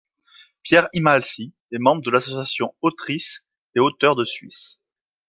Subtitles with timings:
[0.63, 4.79] Pierre Imhalsy est membre de l'association Autrices et auteurs de Suisse.